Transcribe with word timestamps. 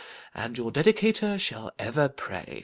And 0.33 0.57
your 0.57 0.71
Dedicator 0.71 1.37
shall 1.39 1.71
ever 1.77 2.09
pray, 2.09 2.45
&c. 2.55 2.59